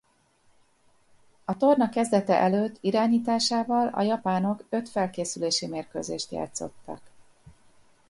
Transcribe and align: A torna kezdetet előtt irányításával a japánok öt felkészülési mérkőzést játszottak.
A 1.45 1.57
torna 1.57 1.89
kezdetet 1.89 2.37
előtt 2.37 2.77
irányításával 2.81 3.87
a 3.87 4.01
japánok 4.01 4.65
öt 4.69 4.89
felkészülési 4.89 5.67
mérkőzést 5.67 6.31
játszottak. 6.31 7.01